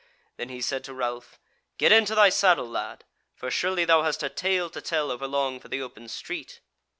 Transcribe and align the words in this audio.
Then 0.37 0.49
he 0.49 0.61
said 0.61 0.83
to 0.85 0.95
Ralph: 0.95 1.39
"Get 1.77 1.91
into 1.91 2.15
thy 2.15 2.29
saddle, 2.29 2.67
lad; 2.67 3.03
for 3.35 3.51
surely 3.51 3.85
thou 3.85 4.01
hast 4.01 4.23
a 4.23 4.29
tale 4.29 4.71
to 4.71 4.81
tell 4.81 5.11
overlong 5.11 5.59
for 5.59 5.67
the 5.67 5.83
open 5.83 6.07
street." 6.07 6.59